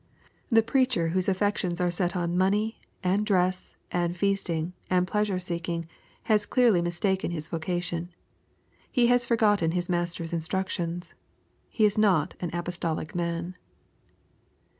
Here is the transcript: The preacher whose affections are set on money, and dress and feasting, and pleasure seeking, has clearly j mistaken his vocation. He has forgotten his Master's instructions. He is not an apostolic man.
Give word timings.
The 0.49 0.63
preacher 0.63 1.09
whose 1.09 1.29
affections 1.29 1.79
are 1.79 1.91
set 1.91 2.15
on 2.15 2.35
money, 2.35 2.81
and 3.03 3.23
dress 3.23 3.75
and 3.91 4.17
feasting, 4.17 4.73
and 4.89 5.05
pleasure 5.07 5.37
seeking, 5.37 5.87
has 6.23 6.47
clearly 6.47 6.79
j 6.79 6.83
mistaken 6.85 7.29
his 7.29 7.47
vocation. 7.49 8.09
He 8.91 9.05
has 9.13 9.27
forgotten 9.27 9.73
his 9.73 9.89
Master's 9.89 10.33
instructions. 10.33 11.13
He 11.69 11.85
is 11.85 11.99
not 11.99 12.33
an 12.39 12.49
apostolic 12.51 13.13
man. 13.13 13.55